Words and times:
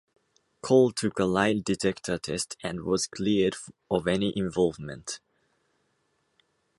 Cole 0.63 0.89
took 0.91 1.19
a 1.19 1.25
lie 1.25 1.53
detector 1.53 2.17
test 2.17 2.57
and 2.63 2.81
was 2.81 3.05
cleared 3.05 3.55
of 3.91 4.07
any 4.07 4.35
involvement. 4.35 5.19